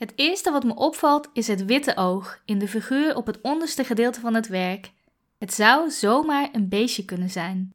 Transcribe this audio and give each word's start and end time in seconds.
Het 0.00 0.12
eerste 0.16 0.50
wat 0.50 0.64
me 0.64 0.74
opvalt 0.74 1.28
is 1.32 1.46
het 1.46 1.64
witte 1.64 1.96
oog 1.96 2.42
in 2.44 2.58
de 2.58 2.68
figuur 2.68 3.16
op 3.16 3.26
het 3.26 3.40
onderste 3.40 3.84
gedeelte 3.84 4.20
van 4.20 4.34
het 4.34 4.48
werk. 4.48 4.92
Het 5.38 5.54
zou 5.54 5.90
zomaar 5.90 6.48
een 6.52 6.68
beestje 6.68 7.04
kunnen 7.04 7.30
zijn. 7.30 7.74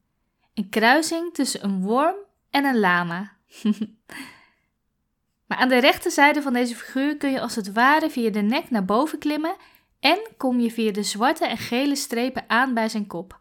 Een 0.53 0.69
kruising 0.69 1.33
tussen 1.33 1.63
een 1.63 1.81
worm 1.81 2.15
en 2.49 2.65
een 2.65 2.79
lama. 2.79 3.31
maar 5.47 5.57
aan 5.57 5.69
de 5.69 5.77
rechterzijde 5.77 6.41
van 6.41 6.53
deze 6.53 6.75
figuur 6.75 7.17
kun 7.17 7.31
je 7.31 7.41
als 7.41 7.55
het 7.55 7.71
ware 7.71 8.09
via 8.09 8.29
de 8.29 8.41
nek 8.41 8.69
naar 8.69 8.85
boven 8.85 9.19
klimmen 9.19 9.55
en 9.99 10.19
kom 10.37 10.59
je 10.59 10.71
via 10.71 10.91
de 10.91 11.03
zwarte 11.03 11.45
en 11.45 11.57
gele 11.57 11.95
strepen 11.95 12.43
aan 12.47 12.73
bij 12.73 12.89
zijn 12.89 13.07
kop. 13.07 13.39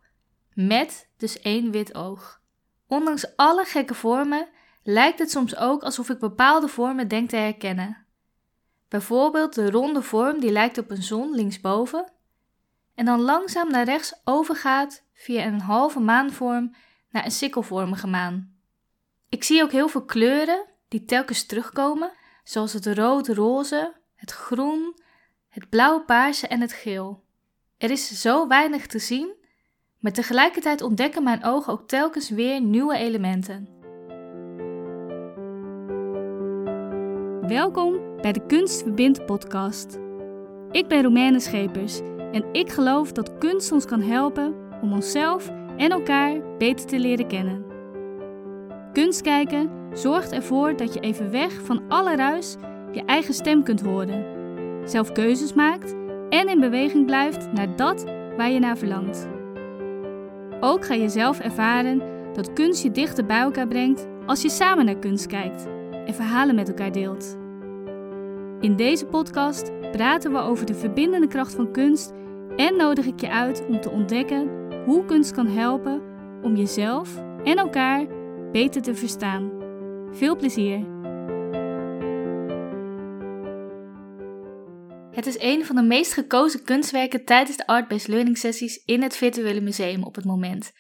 Met 0.54 1.08
dus 1.16 1.40
één 1.40 1.70
wit 1.70 1.94
oog. 1.94 2.40
Ondanks 2.86 3.36
alle 3.36 3.64
gekke 3.64 3.94
vormen 3.94 4.48
lijkt 4.82 5.18
het 5.18 5.30
soms 5.30 5.56
ook 5.56 5.82
alsof 5.82 6.08
ik 6.08 6.18
bepaalde 6.18 6.68
vormen 6.68 7.08
denk 7.08 7.28
te 7.28 7.36
herkennen. 7.36 8.03
Bijvoorbeeld 8.88 9.54
de 9.54 9.70
ronde 9.70 10.02
vorm 10.02 10.40
die 10.40 10.50
lijkt 10.52 10.78
op 10.78 10.90
een 10.90 11.02
zon 11.02 11.34
linksboven 11.34 12.12
en 12.94 13.04
dan 13.04 13.20
langzaam 13.20 13.70
naar 13.70 13.84
rechts 13.84 14.20
overgaat 14.24 15.04
via 15.12 15.44
een 15.44 15.60
halve 15.60 16.00
maanvorm 16.00 16.74
naar 17.10 17.24
een 17.24 17.30
sikkelvormige 17.30 18.06
maan. 18.06 18.54
Ik 19.28 19.44
zie 19.44 19.62
ook 19.62 19.72
heel 19.72 19.88
veel 19.88 20.04
kleuren 20.04 20.64
die 20.88 21.04
telkens 21.04 21.46
terugkomen, 21.46 22.12
zoals 22.44 22.72
het 22.72 22.86
rood-roze, 22.86 23.92
het 24.14 24.30
groen, 24.30 24.98
het 25.48 25.68
blauw-paarse 25.68 26.48
en 26.48 26.60
het 26.60 26.72
geel. 26.72 27.24
Er 27.78 27.90
is 27.90 28.20
zo 28.20 28.48
weinig 28.48 28.86
te 28.86 28.98
zien, 28.98 29.34
maar 29.98 30.12
tegelijkertijd 30.12 30.82
ontdekken 30.82 31.22
mijn 31.22 31.44
ogen 31.44 31.72
ook 31.72 31.88
telkens 31.88 32.30
weer 32.30 32.60
nieuwe 32.60 32.96
elementen. 32.96 33.73
Welkom 37.48 37.94
bij 38.20 38.32
de 38.32 38.46
Kunst 38.46 38.82
Verbindt 38.82 39.26
podcast. 39.26 39.98
Ik 40.70 40.88
ben 40.88 41.02
Romaine 41.02 41.40
Schepers 41.40 42.00
en 42.32 42.44
ik 42.52 42.70
geloof 42.70 43.12
dat 43.12 43.38
kunst 43.38 43.72
ons 43.72 43.84
kan 43.84 44.00
helpen 44.00 44.54
om 44.82 44.92
onszelf 44.92 45.50
en 45.76 45.90
elkaar 45.90 46.56
beter 46.58 46.86
te 46.86 46.98
leren 46.98 47.26
kennen. 47.26 47.64
Kunst 48.92 49.20
kijken 49.20 49.70
zorgt 49.92 50.32
ervoor 50.32 50.76
dat 50.76 50.94
je 50.94 51.00
even 51.00 51.30
weg 51.30 51.52
van 51.62 51.82
alle 51.88 52.16
ruis 52.16 52.56
je 52.92 53.04
eigen 53.04 53.34
stem 53.34 53.62
kunt 53.62 53.80
horen, 53.80 54.24
zelf 54.88 55.12
keuzes 55.12 55.52
maakt 55.52 55.94
en 56.28 56.48
in 56.48 56.60
beweging 56.60 57.06
blijft 57.06 57.52
naar 57.52 57.76
dat 57.76 58.04
waar 58.36 58.50
je 58.50 58.58
naar 58.58 58.78
verlangt. 58.78 59.28
Ook 60.60 60.84
ga 60.84 60.94
je 60.94 61.08
zelf 61.08 61.40
ervaren 61.40 62.02
dat 62.32 62.52
kunst 62.52 62.82
je 62.82 62.90
dichter 62.90 63.26
bij 63.26 63.40
elkaar 63.40 63.68
brengt 63.68 64.06
als 64.26 64.42
je 64.42 64.50
samen 64.50 64.84
naar 64.84 64.98
kunst 64.98 65.26
kijkt 65.26 65.73
en 66.06 66.14
verhalen 66.14 66.54
met 66.54 66.68
elkaar 66.68 66.92
deelt. 66.92 67.36
In 68.60 68.76
deze 68.76 69.06
podcast 69.06 69.90
praten 69.92 70.32
we 70.32 70.38
over 70.38 70.66
de 70.66 70.74
verbindende 70.74 71.26
kracht 71.26 71.54
van 71.54 71.72
kunst 71.72 72.12
en 72.56 72.76
nodig 72.76 73.06
ik 73.06 73.20
je 73.20 73.30
uit 73.30 73.66
om 73.66 73.80
te 73.80 73.90
ontdekken 73.90 74.48
hoe 74.84 75.04
kunst 75.04 75.32
kan 75.32 75.46
helpen 75.46 76.02
om 76.42 76.56
jezelf 76.56 77.16
en 77.44 77.56
elkaar 77.56 78.06
beter 78.52 78.82
te 78.82 78.94
verstaan. 78.94 79.50
Veel 80.10 80.36
plezier! 80.36 80.92
Het 85.10 85.26
is 85.26 85.36
een 85.38 85.64
van 85.64 85.76
de 85.76 85.82
meest 85.82 86.12
gekozen 86.12 86.64
kunstwerken 86.64 87.24
tijdens 87.24 87.56
de 87.56 87.66
Art-Based 87.66 88.08
Learning 88.08 88.38
sessies 88.38 88.82
in 88.84 89.02
het 89.02 89.16
virtuele 89.16 89.60
museum 89.60 90.02
op 90.02 90.14
het 90.14 90.24
moment. 90.24 90.72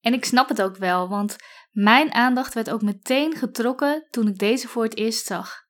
En 0.00 0.12
ik 0.12 0.24
snap 0.24 0.48
het 0.48 0.62
ook 0.62 0.76
wel, 0.76 1.08
want 1.08 1.36
mijn 1.70 2.12
aandacht 2.12 2.54
werd 2.54 2.70
ook 2.70 2.82
meteen 2.82 3.36
getrokken 3.36 4.06
toen 4.10 4.28
ik 4.28 4.38
deze 4.38 4.68
voor 4.68 4.82
het 4.82 4.96
eerst 4.96 5.26
zag. 5.26 5.66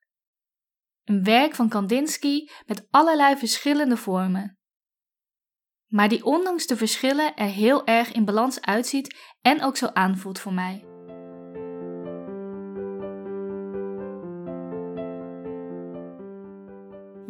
Een 1.03 1.23
werk 1.23 1.55
van 1.55 1.69
Kandinsky 1.69 2.47
met 2.65 2.87
allerlei 2.89 3.37
verschillende 3.37 3.97
vormen. 3.97 4.57
Maar 5.87 6.09
die 6.09 6.23
ondanks 6.23 6.65
de 6.65 6.77
verschillen 6.77 7.35
er 7.35 7.49
heel 7.49 7.85
erg 7.85 8.11
in 8.11 8.25
balans 8.25 8.61
uitziet 8.61 9.15
en 9.41 9.63
ook 9.63 9.77
zo 9.77 9.85
aanvoelt 9.85 10.39
voor 10.39 10.53
mij. 10.53 10.83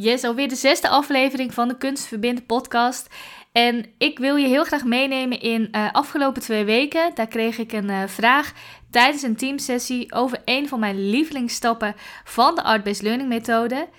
Yes, 0.01 0.23
alweer 0.23 0.47
de 0.47 0.55
zesde 0.55 0.89
aflevering 0.89 1.53
van 1.53 1.67
de 1.67 1.77
Kunst 1.77 2.45
podcast. 2.45 3.07
En 3.51 3.85
ik 3.97 4.19
wil 4.19 4.35
je 4.35 4.47
heel 4.47 4.63
graag 4.63 4.83
meenemen 4.83 5.39
in 5.39 5.67
uh, 5.71 5.91
afgelopen 5.91 6.41
twee 6.41 6.63
weken. 6.63 7.11
Daar 7.15 7.27
kreeg 7.27 7.57
ik 7.57 7.71
een 7.71 7.89
uh, 7.89 8.07
vraag 8.07 8.53
tijdens 8.91 9.21
een 9.21 9.35
teamsessie 9.35 10.13
over 10.13 10.41
een 10.45 10.67
van 10.67 10.79
mijn 10.79 11.09
lievelingsstappen 11.09 11.95
van 12.23 12.55
de 12.55 12.63
Art-Based 12.63 13.01
Learning 13.01 13.29
methode. 13.29 13.89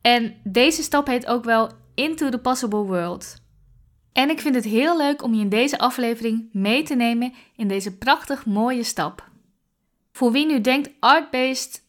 En 0.00 0.36
deze 0.44 0.82
stap 0.82 1.06
heet 1.06 1.26
ook 1.26 1.44
wel 1.44 1.70
Into 1.94 2.28
the 2.28 2.38
Possible 2.38 2.84
World. 2.84 3.44
En 4.12 4.30
ik 4.30 4.40
vind 4.40 4.54
het 4.54 4.64
heel 4.64 4.96
leuk 4.96 5.22
om 5.22 5.34
je 5.34 5.40
in 5.40 5.48
deze 5.48 5.78
aflevering 5.78 6.48
mee 6.52 6.82
te 6.82 6.94
nemen 6.94 7.34
in 7.56 7.68
deze 7.68 7.96
prachtig 7.96 8.46
mooie 8.46 8.82
stap. 8.82 9.28
Voor 10.12 10.32
wie 10.32 10.46
nu 10.46 10.60
denkt 10.60 10.90
art-based 11.00 11.82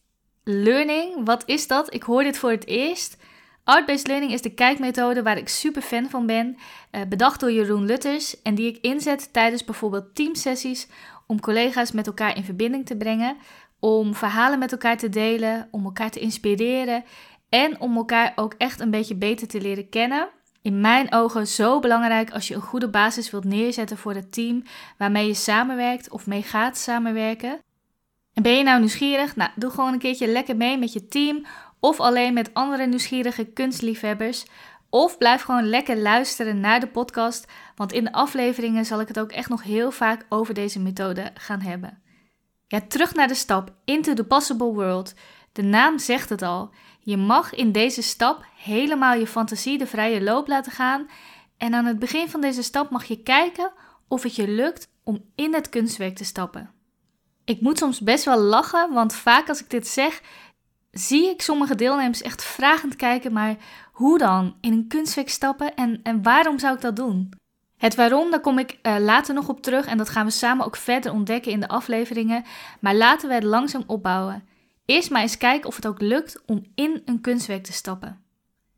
learning, 0.44 1.24
wat 1.24 1.42
is 1.46 1.66
dat? 1.66 1.94
Ik 1.94 2.02
hoor 2.02 2.22
dit 2.22 2.38
voor 2.38 2.50
het 2.50 2.66
eerst. 2.66 3.16
Art-based 3.68 4.06
learning 4.06 4.32
is 4.32 4.42
de 4.42 4.54
kijkmethode 4.54 5.22
waar 5.22 5.36
ik 5.36 5.48
super 5.48 5.82
fan 5.82 6.10
van 6.10 6.26
ben, 6.26 6.56
eh, 6.90 7.00
bedacht 7.08 7.40
door 7.40 7.52
Jeroen 7.52 7.84
Lutters 7.84 8.42
en 8.42 8.54
die 8.54 8.66
ik 8.66 8.78
inzet 8.80 9.32
tijdens 9.32 9.64
bijvoorbeeld 9.64 10.14
teamsessies 10.14 10.88
om 11.26 11.40
collega's 11.40 11.92
met 11.92 12.06
elkaar 12.06 12.36
in 12.36 12.44
verbinding 12.44 12.86
te 12.86 12.96
brengen, 12.96 13.36
om 13.80 14.14
verhalen 14.14 14.58
met 14.58 14.72
elkaar 14.72 14.96
te 14.96 15.08
delen, 15.08 15.68
om 15.70 15.84
elkaar 15.84 16.10
te 16.10 16.20
inspireren 16.20 17.04
en 17.48 17.80
om 17.80 17.96
elkaar 17.96 18.32
ook 18.36 18.54
echt 18.58 18.80
een 18.80 18.90
beetje 18.90 19.14
beter 19.14 19.48
te 19.48 19.60
leren 19.60 19.88
kennen. 19.88 20.28
In 20.62 20.80
mijn 20.80 21.12
ogen 21.12 21.46
zo 21.46 21.80
belangrijk 21.80 22.30
als 22.30 22.48
je 22.48 22.54
een 22.54 22.60
goede 22.60 22.88
basis 22.88 23.30
wilt 23.30 23.44
neerzetten 23.44 23.98
voor 23.98 24.14
het 24.14 24.32
team 24.32 24.62
waarmee 24.98 25.26
je 25.26 25.34
samenwerkt 25.34 26.10
of 26.10 26.26
mee 26.26 26.42
gaat 26.42 26.78
samenwerken. 26.78 27.60
En 28.34 28.42
ben 28.42 28.56
je 28.56 28.62
nou 28.62 28.78
nieuwsgierig? 28.78 29.36
Nou, 29.36 29.50
doe 29.54 29.70
gewoon 29.70 29.92
een 29.92 29.98
keertje 29.98 30.26
lekker 30.26 30.56
mee 30.56 30.78
met 30.78 30.92
je 30.92 31.08
team 31.08 31.46
of 31.80 32.00
alleen 32.00 32.34
met 32.34 32.54
andere 32.54 32.86
nieuwsgierige 32.86 33.44
kunstliefhebbers. 33.44 34.44
Of 34.90 35.18
blijf 35.18 35.42
gewoon 35.42 35.68
lekker 35.68 35.96
luisteren 35.96 36.60
naar 36.60 36.80
de 36.80 36.88
podcast, 36.88 37.46
want 37.76 37.92
in 37.92 38.04
de 38.04 38.12
afleveringen 38.12 38.84
zal 38.84 39.00
ik 39.00 39.08
het 39.08 39.18
ook 39.18 39.32
echt 39.32 39.48
nog 39.48 39.62
heel 39.62 39.90
vaak 39.90 40.26
over 40.28 40.54
deze 40.54 40.80
methode 40.80 41.30
gaan 41.34 41.60
hebben. 41.60 42.02
Ja, 42.66 42.80
terug 42.88 43.14
naar 43.14 43.28
de 43.28 43.34
stap 43.34 43.74
Into 43.84 44.14
the 44.14 44.24
Possible 44.24 44.72
World. 44.72 45.14
De 45.52 45.62
naam 45.62 45.98
zegt 45.98 46.28
het 46.28 46.42
al. 46.42 46.70
Je 47.00 47.16
mag 47.16 47.54
in 47.54 47.72
deze 47.72 48.02
stap 48.02 48.44
helemaal 48.56 49.14
je 49.14 49.26
fantasie 49.26 49.78
de 49.78 49.86
vrije 49.86 50.22
loop 50.22 50.48
laten 50.48 50.72
gaan. 50.72 51.06
En 51.56 51.74
aan 51.74 51.84
het 51.84 51.98
begin 51.98 52.28
van 52.28 52.40
deze 52.40 52.62
stap 52.62 52.90
mag 52.90 53.04
je 53.04 53.22
kijken 53.22 53.72
of 54.08 54.22
het 54.22 54.36
je 54.36 54.48
lukt 54.48 54.88
om 55.04 55.24
in 55.34 55.54
het 55.54 55.68
kunstwerk 55.68 56.16
te 56.16 56.24
stappen. 56.24 56.70
Ik 57.44 57.60
moet 57.60 57.78
soms 57.78 58.00
best 58.00 58.24
wel 58.24 58.38
lachen, 58.38 58.92
want 58.92 59.14
vaak 59.14 59.48
als 59.48 59.60
ik 59.60 59.70
dit 59.70 59.86
zeg, 59.86 60.20
zie 60.90 61.30
ik 61.30 61.42
sommige 61.42 61.74
deelnemers 61.74 62.22
echt 62.22 62.44
vragend 62.44 62.96
kijken, 62.96 63.32
maar 63.32 63.56
hoe 63.92 64.18
dan? 64.18 64.56
In 64.60 64.72
een 64.72 64.88
kunstwerk 64.88 65.28
stappen 65.28 65.74
en, 65.74 66.00
en 66.02 66.22
waarom 66.22 66.58
zou 66.58 66.74
ik 66.74 66.80
dat 66.80 66.96
doen? 66.96 67.32
Het 67.76 67.94
waarom, 67.94 68.30
daar 68.30 68.40
kom 68.40 68.58
ik 68.58 68.78
uh, 68.82 68.96
later 68.98 69.34
nog 69.34 69.48
op 69.48 69.62
terug 69.62 69.86
en 69.86 69.98
dat 69.98 70.08
gaan 70.08 70.26
we 70.26 70.32
samen 70.32 70.66
ook 70.66 70.76
verder 70.76 71.12
ontdekken 71.12 71.52
in 71.52 71.60
de 71.60 71.68
afleveringen. 71.68 72.44
Maar 72.80 72.94
laten 72.94 73.28
we 73.28 73.34
het 73.34 73.42
langzaam 73.42 73.84
opbouwen. 73.86 74.48
Eerst 74.84 75.10
maar 75.10 75.22
eens 75.22 75.36
kijken 75.36 75.68
of 75.68 75.76
het 75.76 75.86
ook 75.86 76.00
lukt 76.00 76.42
om 76.46 76.64
in 76.74 77.02
een 77.04 77.20
kunstwerk 77.20 77.64
te 77.64 77.72
stappen. 77.72 78.22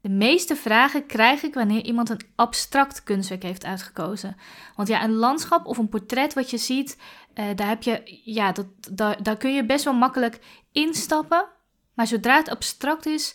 De 0.01 0.09
meeste 0.09 0.57
vragen 0.57 1.07
krijg 1.07 1.43
ik 1.43 1.55
wanneer 1.55 1.85
iemand 1.85 2.09
een 2.09 2.21
abstract 2.37 3.03
kunstwerk 3.03 3.43
heeft 3.43 3.65
uitgekozen. 3.65 4.37
Want 4.77 4.89
ja, 4.89 5.05
een 5.05 5.15
landschap 5.15 5.67
of 5.67 5.79
een 5.79 5.89
portret 5.89 6.35
wat 6.35 6.51
je 6.51 6.59
ziet, 6.59 6.99
uh, 7.35 7.45
daar, 7.55 7.69
heb 7.69 7.83
je, 7.83 8.21
ja, 8.25 8.53
dat, 8.53 8.67
daar, 8.91 9.23
daar 9.23 9.37
kun 9.37 9.55
je 9.55 9.67
best 9.67 9.85
wel 9.85 9.95
makkelijk 9.95 10.39
instappen. 10.73 11.49
Maar 12.01 12.09
zodra 12.09 12.37
het 12.37 12.49
abstract 12.49 13.07
is, 13.07 13.35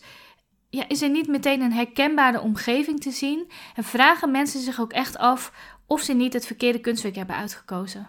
ja, 0.70 0.88
is 0.88 1.02
er 1.02 1.10
niet 1.10 1.28
meteen 1.28 1.62
een 1.62 1.74
herkenbare 1.74 2.42
omgeving 2.42 3.00
te 3.00 3.12
zien 3.12 3.52
en 3.76 3.84
vragen 3.84 4.32
mensen 4.32 4.60
zich 4.60 4.80
ook 4.80 4.94
echt 4.94 5.18
af 5.18 5.52
of 5.88 6.02
ze 6.02 6.14
niet 6.14 6.34
het 6.34 6.46
verkeerde 6.46 6.80
kunstwerk 6.80 7.16
hebben 7.16 7.36
uitgekozen. 7.36 8.08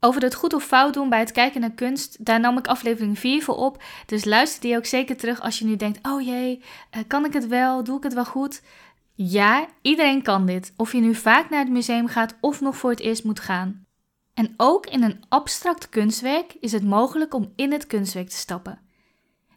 Over 0.00 0.22
het 0.22 0.34
goed 0.34 0.52
of 0.52 0.64
fout 0.64 0.94
doen 0.94 1.08
bij 1.08 1.18
het 1.18 1.32
kijken 1.32 1.60
naar 1.60 1.70
kunst, 1.70 2.24
daar 2.24 2.40
nam 2.40 2.58
ik 2.58 2.66
aflevering 2.66 3.18
4 3.18 3.42
voor 3.42 3.56
op. 3.56 3.82
Dus 4.06 4.24
luister 4.24 4.60
die 4.60 4.76
ook 4.76 4.86
zeker 4.86 5.16
terug 5.16 5.40
als 5.40 5.58
je 5.58 5.64
nu 5.64 5.76
denkt: 5.76 6.08
oh 6.08 6.22
jee, 6.22 6.62
eh, 6.90 7.02
kan 7.06 7.24
ik 7.24 7.32
het 7.32 7.46
wel? 7.46 7.84
Doe 7.84 7.96
ik 7.96 8.02
het 8.02 8.14
wel 8.14 8.24
goed? 8.24 8.62
Ja, 9.14 9.66
iedereen 9.82 10.22
kan 10.22 10.46
dit. 10.46 10.72
Of 10.76 10.92
je 10.92 11.00
nu 11.00 11.14
vaak 11.14 11.50
naar 11.50 11.60
het 11.60 11.72
museum 11.72 12.06
gaat 12.06 12.36
of 12.40 12.60
nog 12.60 12.76
voor 12.76 12.90
het 12.90 13.00
eerst 13.00 13.24
moet 13.24 13.40
gaan. 13.40 13.86
En 14.34 14.54
ook 14.56 14.86
in 14.86 15.02
een 15.02 15.24
abstract 15.28 15.88
kunstwerk 15.88 16.56
is 16.60 16.72
het 16.72 16.84
mogelijk 16.84 17.34
om 17.34 17.52
in 17.56 17.72
het 17.72 17.86
kunstwerk 17.86 18.28
te 18.28 18.36
stappen. 18.36 18.86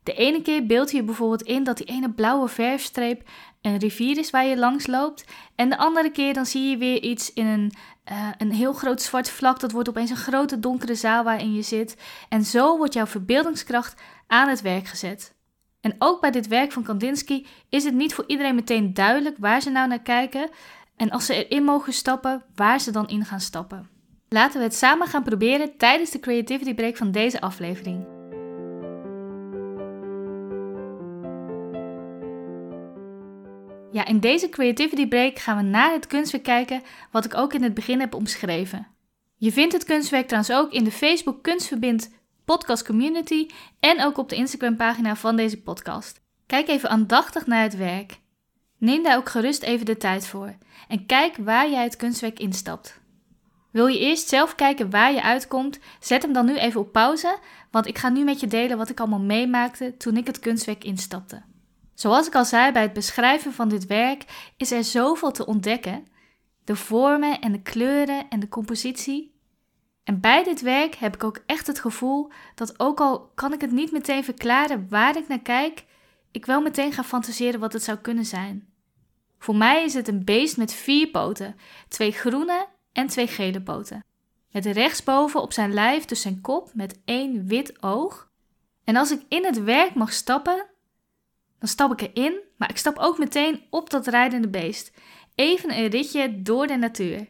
De 0.04 0.14
ene 0.14 0.42
keer 0.42 0.66
beeld 0.66 0.92
je 0.92 1.04
bijvoorbeeld 1.04 1.42
in 1.42 1.64
dat 1.64 1.78
die 1.78 1.86
ene 1.86 2.12
blauwe 2.12 2.48
verfstreep 2.48 3.30
een 3.62 3.78
rivier 3.78 4.18
is 4.18 4.30
waar 4.30 4.46
je 4.46 4.58
langs 4.58 4.88
loopt. 4.88 5.26
En 5.56 5.70
de 5.70 5.78
andere 5.78 6.12
keer 6.12 6.34
dan 6.34 6.46
zie 6.46 6.70
je 6.70 6.78
weer 6.78 7.02
iets 7.02 7.34
in 7.34 7.46
een, 7.46 7.72
uh, 8.12 8.28
een 8.38 8.52
heel 8.52 8.74
groot 8.74 9.02
zwart 9.02 9.30
vlak. 9.30 9.60
Dat 9.60 9.72
wordt 9.72 9.90
opeens 9.90 10.10
een 10.10 10.16
grote 10.16 10.60
donkere 10.60 10.96
zaal 10.96 11.24
waarin 11.24 11.54
je 11.54 11.62
zit. 11.62 11.98
En 12.30 12.44
zo 12.44 12.78
wordt 12.78 12.94
jouw 12.94 13.06
verbeeldingskracht 13.06 14.02
aan 14.28 14.48
het 14.50 14.62
werk 14.62 14.88
gezet. 14.88 15.36
En 15.82 15.96
ook 16.00 16.22
bij 16.22 16.32
dit 16.32 16.48
werk 16.48 16.72
van 16.72 16.84
Kandinsky 16.84 17.46
is 17.70 17.84
het 17.84 17.94
niet 17.94 18.14
voor 18.14 18.24
iedereen 18.28 18.56
meteen 18.56 18.94
duidelijk 18.94 19.36
waar 19.40 19.62
ze 19.62 19.70
nou 19.70 19.88
naar 19.88 20.02
kijken 20.02 20.50
en 20.96 21.10
als 21.10 21.26
ze 21.26 21.46
erin 21.48 21.64
mogen 21.64 21.94
stappen, 21.94 22.44
waar 22.56 22.80
ze 22.80 22.92
dan 22.92 23.08
in 23.08 23.26
gaan 23.26 23.40
stappen. 23.40 23.90
Laten 24.30 24.58
we 24.58 24.64
het 24.64 24.76
samen 24.76 25.08
gaan 25.08 25.24
proberen 25.24 25.78
tijdens 25.78 26.12
de 26.12 26.20
Creativity 26.20 26.74
Break 26.74 26.98
van 26.98 27.12
deze 27.12 27.42
aflevering. 27.42 28.21
Ja, 33.92 34.06
in 34.06 34.20
deze 34.20 34.50
Creativity 34.50 35.08
Break 35.08 35.40
gaan 35.40 35.58
we 35.58 35.64
naar 35.64 35.92
het 35.92 36.08
kunstwerk 36.08 36.44
kijken 36.44 36.82
wat 37.12 37.26
ik 37.26 37.36
ook 37.36 37.54
in 37.54 37.64
het 37.64 37.74
begin 37.74 38.00
heb 38.00 38.16
omschreven. 38.16 38.88
Je 39.38 39.52
vindt 39.52 39.74
het 39.74 39.84
kunstwerk 39.84 40.28
trouwens 40.28 40.54
ook 40.54 40.72
in 40.72 40.84
de 40.84 40.92
Facebook 40.92 41.44
Kunstverbind 41.44 42.10
podcast 42.46 42.86
community 42.86 43.48
en 43.80 44.04
ook 44.04 44.18
op 44.18 44.30
de 44.30 44.36
Instagram 44.36 44.76
pagina 44.76 45.16
van 45.16 45.36
deze 45.36 45.62
podcast. 45.62 46.22
Kijk 46.46 46.68
even 46.68 46.90
aandachtig 46.90 47.46
naar 47.46 47.64
het 47.64 47.78
werk. 47.78 48.20
Neem 48.78 49.04
daar 49.04 49.18
ook 49.18 49.30
gerust 49.30 49.64
even 49.64 49.86
de 49.86 49.98
tijd 49.98 50.28
voor 50.28 50.56
en 50.88 51.06
kijk 51.06 51.36
waar 51.38 51.70
jij 51.70 51.84
het 51.84 51.96
kunstwerk 51.96 52.40
instapt. 52.40 53.00
Wil 53.72 53.88
je 53.88 54.00
eerst 54.00 54.30
zelf 54.30 54.56
kijken 54.56 54.90
waar 54.90 55.14
je 55.14 55.24
uitkomt? 55.24 55.80
Zet 56.00 56.22
hem 56.22 56.34
dan 56.34 56.46
nu 56.46 56.58
even 56.58 56.80
op 56.80 56.92
pauze, 56.92 57.38
want 57.72 57.88
ik 57.88 57.98
ga 57.98 58.10
nu 58.10 58.24
met 58.24 58.40
je 58.40 58.48
delen 58.48 58.78
wat 58.78 58.90
ik 58.90 59.00
allemaal 59.00 59.20
meemaakte 59.20 59.98
toen 59.98 60.18
ik 60.18 60.28
het 60.28 60.40
kunstwerk 60.40 60.84
instapte. 60.84 61.42
Zoals 61.94 62.28
ik 62.28 62.36
al 62.36 62.46
zei 62.46 62.72
bij 62.72 62.82
het 62.82 62.94
beschrijven 62.94 63.54
van 63.54 63.70
dit 63.70 63.86
werk, 63.86 64.52
is 64.58 64.72
er 64.72 64.84
zoveel 64.84 65.32
te 65.32 65.46
ontdekken. 65.46 66.08
De 66.64 66.76
vormen 66.76 67.40
en 67.40 67.52
de 67.52 67.62
kleuren 67.62 68.30
en 68.30 68.40
de 68.40 68.50
compositie. 68.50 69.40
En 70.04 70.20
bij 70.20 70.44
dit 70.44 70.62
werk 70.62 70.96
heb 70.96 71.16
ik 71.16 71.24
ook 71.24 71.44
echt 71.46 71.68
het 71.68 71.80
gevoel 71.80 72.32
dat 72.56 72.80
ook 72.80 73.00
al 73.00 73.32
kan 73.36 73.54
ik 73.54 73.62
het 73.62 73.72
niet 73.72 73.92
meteen 73.92 74.24
verklaren 74.24 74.88
waar 74.90 75.18
ik 75.18 75.28
naar 75.28 75.42
kijk, 75.42 75.86
ik 76.32 76.46
wel 76.46 76.62
meteen 76.62 76.94
ga 76.94 77.04
fantaseren 77.04 77.60
wat 77.60 77.74
het 77.74 77.84
zou 77.84 77.98
kunnen 77.98 78.26
zijn. 78.26 78.74
Voor 79.40 79.56
mij 79.56 79.84
is 79.84 79.94
het 79.94 80.08
een 80.08 80.26
beest 80.26 80.58
met 80.58 80.74
vier 80.74 81.08
poten, 81.08 81.56
twee 81.88 82.12
groene 82.12 82.68
en 82.92 83.08
twee 83.08 83.28
gele 83.28 83.62
poten. 83.62 84.06
Met 84.52 84.66
rechtsboven 84.66 85.42
op 85.42 85.54
zijn 85.54 85.74
lijf 85.74 86.06
dus 86.06 86.22
zijn 86.22 86.42
kop 86.42 86.72
met 86.74 87.00
één 87.06 87.48
wit 87.48 87.84
oog. 87.84 88.30
En 88.84 88.96
als 88.96 89.12
ik 89.12 89.22
in 89.28 89.46
het 89.46 89.64
werk 89.64 89.94
mag 89.94 90.14
stappen, 90.14 90.66
dan 91.62 91.70
stap 91.70 91.92
ik 91.92 92.10
erin, 92.14 92.40
maar 92.58 92.70
ik 92.70 92.78
stap 92.78 92.98
ook 92.98 93.18
meteen 93.18 93.64
op 93.70 93.90
dat 93.90 94.08
rijdende 94.08 94.50
beest. 94.50 94.92
Even 95.36 95.78
een 95.78 95.88
ritje 95.88 96.42
door 96.42 96.68
de 96.68 96.76
natuur. 96.76 97.28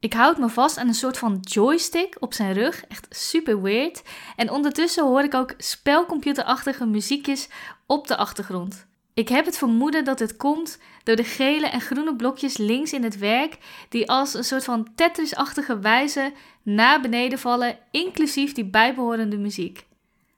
Ik 0.00 0.12
houd 0.12 0.38
me 0.38 0.48
vast 0.48 0.78
aan 0.78 0.88
een 0.88 0.94
soort 0.94 1.18
van 1.18 1.38
joystick 1.40 2.16
op 2.20 2.34
zijn 2.34 2.52
rug, 2.52 2.84
echt 2.88 3.06
super 3.10 3.62
weird. 3.62 4.02
En 4.36 4.50
ondertussen 4.50 5.04
hoor 5.04 5.22
ik 5.22 5.34
ook 5.34 5.54
spelcomputerachtige 5.56 6.86
muziekjes 6.86 7.48
op 7.86 8.06
de 8.06 8.16
achtergrond. 8.16 8.86
Ik 9.14 9.28
heb 9.28 9.44
het 9.44 9.58
vermoeden 9.58 10.04
dat 10.04 10.18
het 10.18 10.36
komt 10.36 10.78
door 11.04 11.16
de 11.16 11.24
gele 11.24 11.66
en 11.66 11.80
groene 11.80 12.16
blokjes 12.16 12.56
links 12.56 12.92
in 12.92 13.04
het 13.04 13.18
werk, 13.18 13.58
die 13.88 14.10
als 14.10 14.34
een 14.34 14.44
soort 14.44 14.64
van 14.64 14.88
Tetris-achtige 14.94 15.78
wijze 15.78 16.32
naar 16.62 17.00
beneden 17.00 17.38
vallen, 17.38 17.78
inclusief 17.90 18.52
die 18.52 18.64
bijbehorende 18.64 19.38
muziek. 19.38 19.86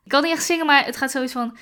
Ik 0.04 0.10
kan 0.10 0.22
niet 0.22 0.32
echt 0.32 0.44
zingen, 0.44 0.66
maar 0.66 0.84
het 0.84 0.96
gaat 0.96 1.10
zoiets 1.10 1.32
van. 1.32 1.56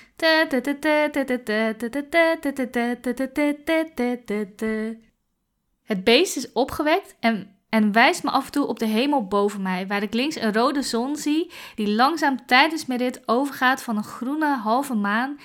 Het 5.82 6.04
beest 6.04 6.36
is 6.36 6.52
opgewekt 6.52 7.16
en, 7.20 7.56
en 7.68 7.92
wijst 7.92 8.22
me 8.22 8.30
af 8.30 8.44
en 8.44 8.52
toe 8.52 8.66
op 8.66 8.78
de 8.78 8.86
hemel 8.86 9.26
boven 9.26 9.62
mij, 9.62 9.86
waar 9.86 10.02
ik 10.02 10.14
links 10.14 10.36
een 10.36 10.52
rode 10.52 10.82
zon 10.82 11.16
zie, 11.16 11.52
die 11.74 11.88
langzaam 11.90 12.46
tijdens 12.46 12.86
mijn 12.86 13.00
rit 13.00 13.22
overgaat 13.26 13.82
van 13.82 13.96
een 13.96 14.04
groene 14.04 14.56
halve 14.56 14.94
maan 14.94 15.38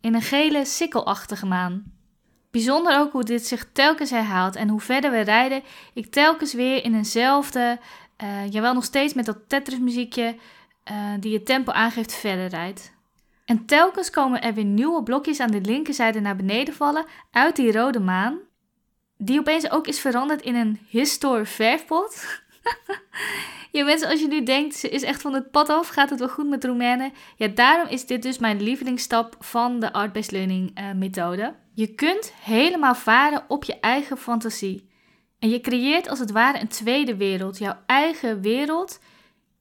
in 0.00 0.14
een 0.14 0.22
gele 0.22 0.64
sikkelachtige 0.64 1.46
maan. 1.46 1.98
Bijzonder 2.50 2.98
ook 2.98 3.12
hoe 3.12 3.24
dit 3.24 3.46
zich 3.46 3.72
telkens 3.72 4.10
herhaalt 4.10 4.56
en 4.56 4.68
hoe 4.68 4.80
verder 4.80 5.10
we 5.10 5.20
rijden, 5.20 5.62
ik 5.94 6.10
telkens 6.10 6.52
weer 6.52 6.84
in 6.84 6.94
eenzelfde, 6.94 7.78
uh, 8.22 8.48
jawel 8.50 8.74
nog 8.74 8.84
steeds 8.84 9.14
met 9.14 9.26
dat 9.26 9.38
Tetris 9.48 9.78
muziekje, 9.78 10.36
uh, 10.90 11.12
die 11.20 11.34
het 11.34 11.46
tempo 11.46 11.72
aangeeft, 11.72 12.14
verder 12.14 12.46
rijdt. 12.46 12.92
En 13.44 13.66
telkens 13.66 14.10
komen 14.10 14.42
er 14.42 14.54
weer 14.54 14.64
nieuwe 14.64 15.02
blokjes 15.02 15.40
aan 15.40 15.50
de 15.50 15.60
linkerzijde 15.60 16.20
naar 16.20 16.36
beneden 16.36 16.74
vallen 16.74 17.06
uit 17.30 17.56
die 17.56 17.72
rode 17.72 18.00
maan, 18.00 18.38
die 19.16 19.38
opeens 19.38 19.70
ook 19.70 19.86
is 19.86 20.00
veranderd 20.00 20.42
in 20.42 20.54
een 20.54 20.80
historic 20.88 21.46
verfpot. 21.46 22.24
Ja, 23.72 23.84
mensen, 23.84 24.08
als 24.08 24.20
je 24.20 24.28
nu 24.28 24.42
denkt, 24.42 24.74
ze 24.74 24.88
is 24.88 25.02
echt 25.02 25.20
van 25.20 25.34
het 25.34 25.50
pad 25.50 25.68
af, 25.68 25.88
gaat 25.88 26.10
het 26.10 26.18
wel 26.18 26.28
goed 26.28 26.48
met 26.48 26.64
Roemenen? 26.64 27.12
Ja, 27.36 27.48
daarom 27.48 27.88
is 27.88 28.06
dit 28.06 28.22
dus 28.22 28.38
mijn 28.38 28.62
lievelingsstap 28.62 29.36
van 29.38 29.80
de 29.80 29.92
Art-Based 29.92 30.30
Learning 30.30 30.78
uh, 30.78 30.92
methode. 30.92 31.54
Je 31.74 31.94
kunt 31.94 32.32
helemaal 32.42 32.94
varen 32.94 33.44
op 33.48 33.64
je 33.64 33.80
eigen 33.80 34.18
fantasie. 34.18 34.88
En 35.38 35.48
je 35.48 35.60
creëert 35.60 36.08
als 36.08 36.18
het 36.18 36.30
ware 36.30 36.60
een 36.60 36.68
tweede 36.68 37.16
wereld, 37.16 37.58
jouw 37.58 37.76
eigen 37.86 38.40
wereld, 38.40 39.00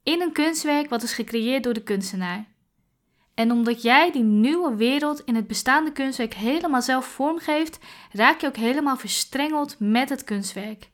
in 0.09 0.21
een 0.21 0.31
kunstwerk 0.31 0.89
wat 0.89 1.03
is 1.03 1.13
gecreëerd 1.13 1.63
door 1.63 1.73
de 1.73 1.83
kunstenaar. 1.83 2.45
En 3.33 3.51
omdat 3.51 3.81
jij 3.81 4.11
die 4.11 4.23
nieuwe 4.23 4.75
wereld 4.75 5.21
in 5.25 5.35
het 5.35 5.47
bestaande 5.47 5.91
kunstwerk 5.91 6.33
helemaal 6.33 6.81
zelf 6.81 7.05
vormgeeft, 7.05 7.79
raak 8.11 8.41
je 8.41 8.47
ook 8.47 8.55
helemaal 8.55 8.97
verstrengeld 8.97 9.75
met 9.79 10.09
het 10.09 10.23
kunstwerk. 10.23 10.89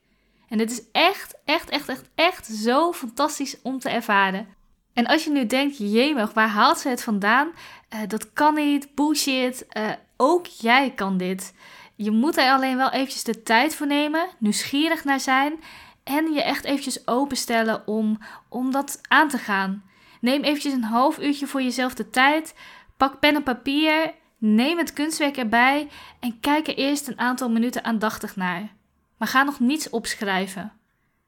En 0.48 0.58
het 0.58 0.70
is 0.70 0.82
echt, 0.92 1.34
echt, 1.44 1.70
echt, 1.70 1.88
echt, 1.88 2.04
echt 2.14 2.46
zo 2.46 2.92
fantastisch 2.92 3.62
om 3.62 3.78
te 3.78 3.88
ervaren. 3.88 4.48
En 4.92 5.06
als 5.06 5.24
je 5.24 5.30
nu 5.30 5.46
denkt, 5.46 5.78
jemig, 5.78 6.32
waar 6.32 6.48
haalt 6.48 6.78
ze 6.78 6.88
het 6.88 7.02
vandaan? 7.02 7.48
Uh, 7.94 8.00
dat 8.08 8.32
kan 8.32 8.54
niet, 8.54 8.94
bullshit. 8.94 9.66
Uh, 9.76 9.90
ook 10.16 10.46
jij 10.46 10.90
kan 10.90 11.16
dit. 11.16 11.54
Je 11.94 12.10
moet 12.10 12.36
er 12.36 12.50
alleen 12.50 12.76
wel 12.76 12.90
eventjes 12.90 13.24
de 13.24 13.42
tijd 13.42 13.74
voor 13.74 13.86
nemen, 13.86 14.28
nieuwsgierig 14.38 15.04
naar 15.04 15.20
zijn 15.20 15.60
en 16.06 16.32
je 16.32 16.42
echt 16.42 16.64
eventjes 16.64 17.06
openstellen 17.06 17.86
om, 17.86 18.18
om 18.48 18.70
dat 18.70 19.00
aan 19.08 19.28
te 19.28 19.38
gaan. 19.38 19.84
Neem 20.20 20.42
eventjes 20.42 20.72
een 20.72 20.82
half 20.82 21.18
uurtje 21.18 21.46
voor 21.46 21.62
jezelf 21.62 21.94
de 21.94 22.10
tijd. 22.10 22.54
Pak 22.96 23.20
pen 23.20 23.34
en 23.34 23.42
papier, 23.42 24.14
neem 24.38 24.78
het 24.78 24.92
kunstwerk 24.92 25.36
erbij 25.36 25.88
en 26.20 26.40
kijk 26.40 26.68
er 26.68 26.76
eerst 26.76 27.08
een 27.08 27.18
aantal 27.18 27.50
minuten 27.50 27.84
aandachtig 27.84 28.36
naar 28.36 28.74
maar 29.16 29.28
ga 29.28 29.42
nog 29.42 29.60
niets 29.60 29.90
opschrijven. 29.90 30.72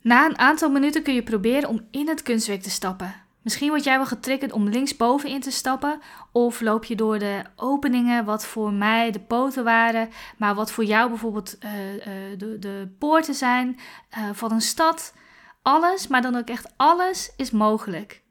Na 0.00 0.26
een 0.26 0.38
aantal 0.38 0.70
minuten 0.70 1.02
kun 1.02 1.14
je 1.14 1.22
proberen 1.22 1.68
om 1.68 1.86
in 1.90 2.08
het 2.08 2.22
kunstwerk 2.22 2.62
te 2.62 2.70
stappen. 2.70 3.14
Misschien 3.42 3.68
word 3.68 3.84
jij 3.84 3.96
wel 3.96 4.06
getriggerd 4.06 4.52
om 4.52 4.68
linksboven 4.68 5.30
in 5.30 5.40
te 5.40 5.50
stappen, 5.50 6.00
of 6.32 6.60
loop 6.60 6.84
je 6.84 6.96
door 6.96 7.18
de 7.18 7.42
openingen, 7.56 8.24
wat 8.24 8.46
voor 8.46 8.72
mij 8.72 9.10
de 9.10 9.20
poten 9.20 9.64
waren, 9.64 10.10
maar 10.36 10.54
wat 10.54 10.72
voor 10.72 10.84
jou 10.84 11.08
bijvoorbeeld 11.08 11.56
uh, 11.64 11.94
uh, 11.94 12.02
de, 12.38 12.58
de, 12.58 12.94
poorten 12.98 13.34
zijn 13.34 13.78
uh, 14.18 14.30
van 14.32 14.52
een 14.52 14.60
stad. 14.60 15.14
Alles, 15.62 16.06
maar 16.06 16.22
dan 16.22 16.36
ook 16.36 16.48
echt 16.48 16.72
alles, 16.76 17.32
is 17.36 17.50
mogelijk. 17.50 18.22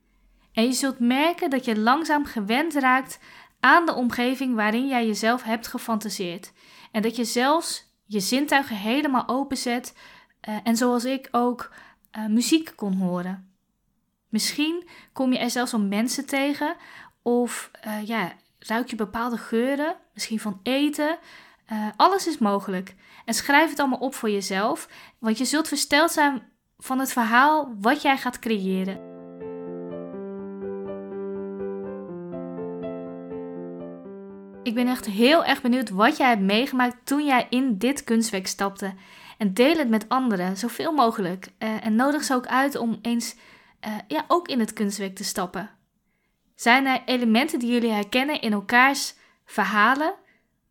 En 0.54 0.64
je 0.64 0.74
zult 0.74 1.00
merken 1.00 1.50
dat 1.50 1.66
je 1.66 1.80
langzaam 1.80 2.26
gewend 2.26 2.74
raakt 2.74 3.20
aan 3.60 3.86
de 3.86 3.94
omgeving 3.94 4.56
waarin 4.56 4.88
jij 4.88 5.06
jezelf 5.06 5.44
hebt 5.44 5.68
gefantaseerd. 5.68 6.54
En 6.92 7.02
dat 7.02 7.16
je 7.16 7.26
zelfs 7.26 7.86
je 8.06 8.20
zintuigen 8.20 8.76
helemaal 8.76 9.28
openzet 9.28 9.94
uh, 10.50 10.56
en 10.64 10.78
zoals 10.78 11.06
ik 11.06 11.28
ook 11.32 11.72
muziek 12.28 12.74
kon 12.76 12.94
horen. 12.94 13.47
Misschien 14.30 14.88
kom 15.14 15.34
je 15.34 15.40
er 15.40 15.50
zelfs 15.50 15.74
om 15.74 15.88
mensen 15.88 16.26
tegen 16.26 16.76
of 17.22 17.72
uh, 17.88 18.08
ja, 18.08 18.34
ruik 18.60 18.90
je 18.90 18.96
bepaalde 18.96 19.38
geuren, 19.38 19.96
misschien 20.14 20.40
van 20.40 20.60
eten. 20.64 21.18
alles 21.96 22.28
is 22.28 22.38
mogelijk. 22.38 22.96
En 23.26 23.34
schrijf 23.34 23.70
het 23.70 23.80
allemaal 23.80 24.00
op 24.00 24.16
voor 24.16 24.30
jezelf, 24.30 24.90
want 25.20 25.38
je 25.38 25.46
zult 25.46 25.68
versteld 25.68 26.12
zijn 26.12 26.44
van 26.78 27.00
het 27.00 27.12
verhaal 27.12 27.76
wat 27.80 28.02
jij 28.02 28.18
gaat 28.18 28.40
creëren. 28.40 29.08
Ik 34.68 34.76
ben 34.76 34.88
echt 34.88 35.06
heel 35.06 35.46
erg 35.46 35.62
benieuwd 35.62 35.90
wat 35.90 36.18
jij 36.18 36.28
hebt 36.28 36.42
meegemaakt 36.42 36.96
toen 37.04 37.26
jij 37.26 37.48
in 37.50 37.78
dit 37.78 38.04
kunstwerk 38.04 38.48
stapte. 38.48 38.94
En 39.38 39.54
deel 39.54 39.78
het 39.78 39.90
met 39.90 40.10
anderen, 40.10 40.58
zoveel 40.58 40.92
mogelijk. 40.92 41.48
Uh, 41.60 41.86
en 41.86 41.96
nodig 41.96 42.24
ze 42.24 42.34
ook 42.34 42.48
uit 42.48 42.76
om 42.76 43.00
eens 43.02 43.36
uh, 43.86 43.94
ja, 44.08 44.26
ook 44.28 44.48
in 44.48 44.60
het 44.60 44.74
kunstwerk 44.74 45.16
te 45.16 45.24
stappen. 45.24 45.70
Zijn 46.56 46.86
er 46.86 47.02
elementen 47.06 47.60
die 47.60 47.72
jullie 47.72 47.92
herkennen 47.92 48.42
in 48.42 48.54
elkaars 48.54 49.14
verhalen? 49.46 50.14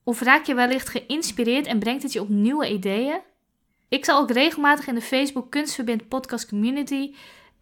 Of 0.05 0.21
raak 0.21 0.45
je 0.45 0.55
wellicht 0.55 0.89
geïnspireerd 0.89 1.67
en 1.67 1.79
brengt 1.79 2.03
het 2.03 2.13
je 2.13 2.21
op 2.21 2.29
nieuwe 2.29 2.73
ideeën? 2.73 3.21
Ik 3.89 4.05
zal 4.05 4.21
ook 4.21 4.31
regelmatig 4.31 4.87
in 4.87 4.95
de 4.95 5.01
Facebook 5.01 5.51
Kunstverbind 5.51 6.09
Podcast 6.09 6.49
Community 6.49 7.15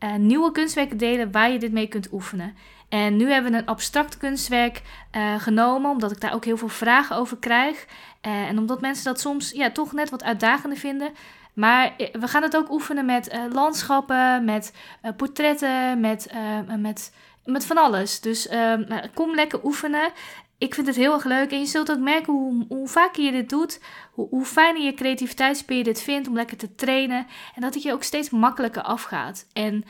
uh, 0.04 0.14
nieuwe 0.14 0.52
kunstwerken 0.52 0.96
delen 0.96 1.32
waar 1.32 1.50
je 1.50 1.58
dit 1.58 1.72
mee 1.72 1.88
kunt 1.88 2.12
oefenen. 2.12 2.54
En 2.88 3.16
nu 3.16 3.30
hebben 3.30 3.52
we 3.52 3.58
een 3.58 3.66
abstract 3.66 4.16
kunstwerk 4.16 4.82
uh, 5.16 5.40
genomen, 5.40 5.90
omdat 5.90 6.12
ik 6.12 6.20
daar 6.20 6.34
ook 6.34 6.44
heel 6.44 6.56
veel 6.56 6.68
vragen 6.68 7.16
over 7.16 7.36
krijg. 7.36 7.86
En 8.20 8.58
omdat 8.58 8.80
mensen 8.80 9.04
dat 9.04 9.20
soms 9.20 9.50
ja, 9.50 9.70
toch 9.70 9.92
net 9.92 10.10
wat 10.10 10.22
uitdagender 10.22 10.78
vinden. 10.78 11.12
Maar 11.54 11.94
we 12.12 12.28
gaan 12.28 12.42
het 12.42 12.56
ook 12.56 12.70
oefenen 12.70 13.04
met 13.04 13.32
uh, 13.32 13.44
landschappen, 13.52 14.44
met 14.44 14.72
portretten, 15.16 16.00
met, 16.00 16.32
met, 16.78 17.12
met 17.44 17.66
van 17.66 17.76
alles. 17.76 18.20
Dus 18.20 18.48
kom 19.14 19.34
lekker 19.34 19.64
oefenen. 19.64 20.12
ik 20.58 20.74
vind 20.74 20.86
het 20.86 20.96
heel 20.96 21.12
erg 21.12 21.24
leuk. 21.24 21.50
En 21.50 21.58
je 21.58 21.66
zult 21.66 21.90
ook 21.90 21.98
merken 21.98 22.32
hoe, 22.32 22.64
hoe 22.68 22.88
vaker 22.88 23.24
je 23.24 23.32
dit 23.32 23.48
doet, 23.48 23.80
hoe, 24.12 24.28
hoe 24.28 24.44
fijner 24.44 24.82
je 24.82 24.94
creativiteitsspier 24.94 25.84
dit 25.84 26.02
vindt 26.02 26.28
om 26.28 26.34
lekker 26.34 26.56
te 26.56 26.74
trainen. 26.74 27.26
En 27.54 27.60
dat 27.60 27.74
het 27.74 27.82
je 27.82 27.92
ook 27.92 28.02
steeds 28.02 28.30
makkelijker 28.30 28.82
afgaat. 28.82 29.46
En 29.52 29.84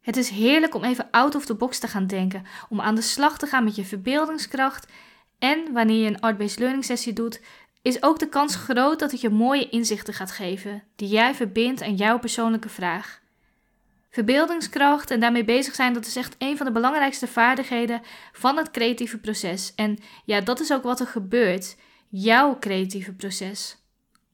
het 0.00 0.16
is 0.16 0.28
heerlijk 0.28 0.74
om 0.74 0.84
even 0.84 1.08
out 1.10 1.34
of 1.34 1.44
the 1.44 1.54
box 1.54 1.78
te 1.78 1.88
gaan 1.88 2.06
denken. 2.06 2.44
Om 2.68 2.80
aan 2.80 2.94
de 2.94 3.00
slag 3.00 3.38
te 3.38 3.46
gaan 3.46 3.64
met 3.64 3.76
je 3.76 3.84
verbeeldingskracht. 3.84 4.92
En 5.38 5.72
wanneer 5.72 6.02
je 6.02 6.06
een 6.06 6.20
art-based 6.20 6.58
learning 6.58 6.84
sessie 6.84 7.12
doet, 7.12 7.40
is 7.82 8.02
ook 8.02 8.18
de 8.18 8.28
kans 8.28 8.56
groot 8.56 8.98
dat 8.98 9.10
het 9.10 9.20
je 9.20 9.30
mooie 9.30 9.68
inzichten 9.68 10.14
gaat 10.14 10.30
geven, 10.30 10.82
die 10.96 11.08
jij 11.08 11.34
verbindt 11.34 11.82
aan 11.82 11.94
jouw 11.94 12.18
persoonlijke 12.18 12.68
vraag. 12.68 13.20
Verbeeldingskracht 14.10 15.10
en 15.10 15.20
daarmee 15.20 15.44
bezig 15.44 15.74
zijn, 15.74 15.92
dat 15.92 16.06
is 16.06 16.16
echt 16.16 16.34
een 16.38 16.56
van 16.56 16.66
de 16.66 16.72
belangrijkste 16.72 17.26
vaardigheden 17.26 18.02
van 18.32 18.56
het 18.56 18.70
creatieve 18.70 19.18
proces. 19.18 19.72
En 19.74 19.98
ja, 20.24 20.40
dat 20.40 20.60
is 20.60 20.72
ook 20.72 20.82
wat 20.82 21.00
er 21.00 21.06
gebeurt. 21.06 21.76
Jouw 22.08 22.58
creatieve 22.58 23.12
proces. 23.12 23.76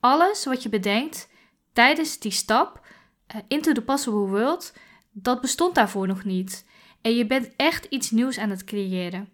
Alles 0.01 0.45
wat 0.45 0.63
je 0.63 0.69
bedenkt 0.69 1.29
tijdens 1.73 2.19
die 2.19 2.33
stap 2.33 2.87
uh, 3.35 3.41
into 3.49 3.73
the 3.73 3.83
possible 3.83 4.27
world, 4.27 4.73
dat 5.13 5.41
bestond 5.41 5.75
daarvoor 5.75 6.07
nog 6.07 6.25
niet. 6.25 6.67
En 7.03 7.17
je 7.17 7.27
bent 7.27 7.51
echt 7.57 7.85
iets 7.85 8.11
nieuws 8.11 8.39
aan 8.39 8.51
het 8.51 8.65
creëren. 8.65 9.29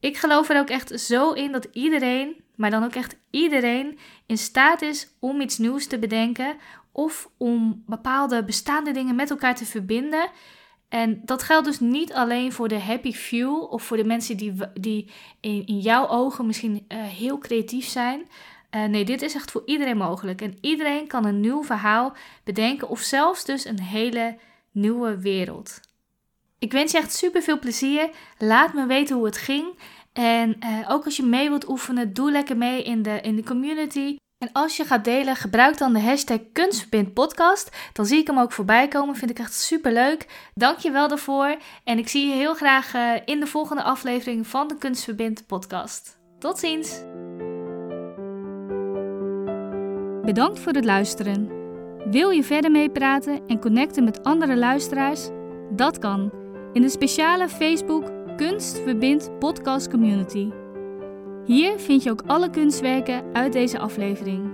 Ik 0.00 0.16
geloof 0.16 0.48
er 0.48 0.60
ook 0.60 0.70
echt 0.70 1.00
zo 1.00 1.32
in 1.32 1.52
dat 1.52 1.68
iedereen, 1.72 2.44
maar 2.62 2.70
dan 2.70 2.84
ook 2.84 2.94
echt 2.94 3.16
iedereen, 3.30 3.98
in 4.26 4.38
staat 4.38 4.82
is 4.82 5.08
om 5.18 5.40
iets 5.40 5.58
nieuws 5.58 5.86
te 5.86 5.98
bedenken 5.98 6.56
of 6.92 7.30
om 7.36 7.82
bepaalde 7.86 8.44
bestaande 8.44 8.90
dingen 8.90 9.14
met 9.14 9.30
elkaar 9.30 9.54
te 9.54 9.64
verbinden. 9.64 10.30
En 10.88 11.20
dat 11.24 11.42
geldt 11.42 11.66
dus 11.66 11.80
niet 11.80 12.12
alleen 12.12 12.52
voor 12.52 12.68
de 12.68 12.78
happy 12.78 13.12
few 13.12 13.72
of 13.72 13.82
voor 13.82 13.96
de 13.96 14.04
mensen 14.04 14.36
die, 14.36 14.54
die 14.74 15.10
in, 15.40 15.66
in 15.66 15.78
jouw 15.78 16.08
ogen 16.08 16.46
misschien 16.46 16.84
uh, 16.88 17.02
heel 17.02 17.38
creatief 17.38 17.86
zijn. 17.86 18.20
Uh, 18.70 18.84
nee, 18.84 19.04
dit 19.04 19.22
is 19.22 19.34
echt 19.34 19.50
voor 19.50 19.62
iedereen 19.64 19.96
mogelijk. 19.96 20.40
En 20.40 20.58
iedereen 20.60 21.06
kan 21.06 21.24
een 21.24 21.40
nieuw 21.40 21.64
verhaal 21.64 22.16
bedenken 22.44 22.88
of 22.88 23.00
zelfs 23.00 23.44
dus 23.44 23.64
een 23.64 23.80
hele 23.80 24.38
nieuwe 24.72 25.20
wereld. 25.20 25.80
Ik 26.58 26.72
wens 26.72 26.92
je 26.92 26.98
echt 26.98 27.14
super 27.14 27.42
veel 27.42 27.58
plezier. 27.58 28.10
Laat 28.38 28.74
me 28.74 28.86
weten 28.86 29.16
hoe 29.16 29.24
het 29.24 29.36
ging. 29.36 29.78
En 30.12 30.56
uh, 30.64 30.90
ook 30.90 31.04
als 31.04 31.16
je 31.16 31.22
mee 31.22 31.48
wilt 31.48 31.68
oefenen, 31.68 32.12
doe 32.12 32.30
lekker 32.30 32.56
mee 32.56 32.82
in 32.82 33.02
de, 33.02 33.20
in 33.20 33.36
de 33.36 33.44
community. 33.44 34.16
En 34.38 34.52
als 34.52 34.76
je 34.76 34.84
gaat 34.84 35.04
delen, 35.04 35.36
gebruik 35.36 35.78
dan 35.78 35.92
de 35.92 36.00
hashtag 36.00 36.38
kunstverbindpodcast. 36.52 37.76
Dan 37.92 38.06
zie 38.06 38.18
ik 38.18 38.26
hem 38.26 38.38
ook 38.38 38.52
voorbij 38.52 38.88
komen. 38.88 39.16
Vind 39.16 39.30
ik 39.30 39.38
echt 39.38 39.54
super 39.54 39.92
leuk. 39.92 40.50
Dank 40.54 40.78
je 40.78 40.90
wel 40.90 41.08
daarvoor. 41.08 41.56
En 41.84 41.98
ik 41.98 42.08
zie 42.08 42.26
je 42.26 42.34
heel 42.34 42.54
graag 42.54 42.94
uh, 42.94 43.12
in 43.24 43.40
de 43.40 43.46
volgende 43.46 43.82
aflevering 43.82 44.46
van 44.46 44.68
de 44.68 44.78
Kunstverbind 44.78 45.46
podcast. 45.46 46.18
Tot 46.38 46.58
ziens! 46.58 47.00
Bedankt 50.22 50.58
voor 50.58 50.72
het 50.72 50.84
luisteren. 50.84 51.50
Wil 52.10 52.30
je 52.30 52.42
verder 52.42 52.70
meepraten 52.70 53.46
en 53.46 53.60
connecten 53.60 54.04
met 54.04 54.24
andere 54.24 54.56
luisteraars? 54.56 55.28
Dat 55.70 55.98
kan 55.98 56.32
in 56.72 56.82
de 56.82 56.88
speciale 56.88 57.48
Facebook 57.48 58.21
Kunst 58.48 58.78
Verbindt 58.78 59.38
Podcast 59.38 59.90
Community. 59.90 60.50
Hier 61.44 61.78
vind 61.78 62.02
je 62.02 62.10
ook 62.10 62.22
alle 62.26 62.50
kunstwerken 62.50 63.24
uit 63.32 63.52
deze 63.52 63.78
aflevering. 63.78 64.50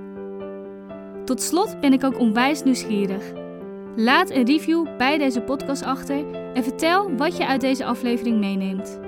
Tot 1.24 1.42
slot 1.42 1.80
ben 1.80 1.92
ik 1.92 2.04
ook 2.04 2.18
onwijs 2.18 2.62
nieuwsgierig. 2.62 3.32
Laat 3.96 4.30
een 4.30 4.44
review 4.44 4.96
bij 4.96 5.18
deze 5.18 5.40
podcast 5.40 5.82
achter 5.82 6.32
en 6.54 6.62
vertel 6.62 7.16
wat 7.16 7.36
je 7.36 7.46
uit 7.46 7.60
deze 7.60 7.84
aflevering 7.84 8.38
meeneemt. 8.38 9.00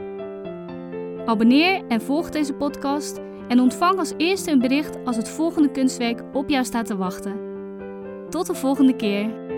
Abonneer 1.27 1.83
en 1.89 2.01
volg 2.01 2.31
deze 2.31 2.53
podcast 2.53 3.21
en 3.49 3.61
ontvang 3.61 3.99
als 3.99 4.15
eerste 4.17 4.51
een 4.51 4.59
bericht 4.59 5.05
als 5.05 5.17
het 5.17 5.29
volgende 5.29 5.71
kunstwerk 5.71 6.23
op 6.33 6.49
jou 6.49 6.65
staat 6.65 6.87
te 6.87 6.97
wachten. 6.97 7.41
Tot 8.29 8.47
de 8.47 8.55
volgende 8.55 8.97
keer. 8.97 9.50